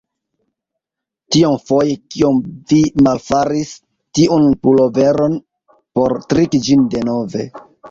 [1.35, 2.39] Tiomfoje kiom
[2.71, 3.75] vi malfaris
[4.21, 5.39] tiun puloveron
[6.01, 7.49] por triki ĝin denove.